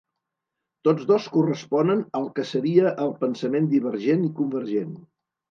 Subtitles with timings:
[0.87, 4.99] Tots dos corresponen al que seria el pensament divergent i convergent.